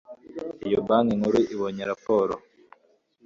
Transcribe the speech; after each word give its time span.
iyo 0.67 0.79
banki 0.87 1.13
nkuru 1.19 1.39
ibonye 1.53 1.83
raporo 1.91 2.33